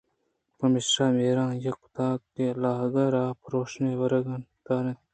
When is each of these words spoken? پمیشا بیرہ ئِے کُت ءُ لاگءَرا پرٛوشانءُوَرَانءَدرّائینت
پمیشا 0.57 1.05
بیرہ 1.15 1.45
ئِے 1.61 1.71
کُت 1.79 1.95
ءُ 2.45 2.59
لاگءَرا 2.61 3.25
پرٛوشانءُوَرَانءَدرّائینت 3.41 4.99